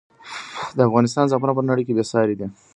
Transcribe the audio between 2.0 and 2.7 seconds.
ساری دی.